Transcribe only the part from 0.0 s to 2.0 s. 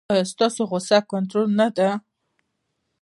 ایا ستاسو غوسه کنټرول نه ده؟